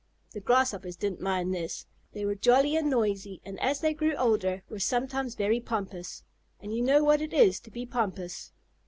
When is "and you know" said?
6.59-7.03